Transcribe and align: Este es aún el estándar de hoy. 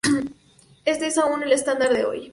Este 0.83 1.05
es 1.05 1.19
aún 1.19 1.43
el 1.43 1.51
estándar 1.51 1.93
de 1.93 2.05
hoy. 2.05 2.29